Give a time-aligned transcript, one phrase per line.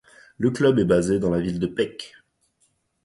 [0.39, 2.15] Le club est basé dans la ville de Peć.